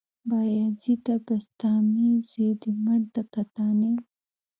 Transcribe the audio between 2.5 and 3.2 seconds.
دې مړ د